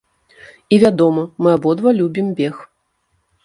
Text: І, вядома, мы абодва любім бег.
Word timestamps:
І, 0.35 0.75
вядома, 0.83 1.27
мы 1.43 1.49
абодва 1.59 1.95
любім 2.01 2.35
бег. 2.43 2.55